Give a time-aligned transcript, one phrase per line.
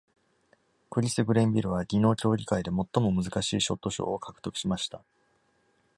[0.89, 5.03] クリス・グレンビルは、技能競技会で「最も難しいショット賞」を獲得しました。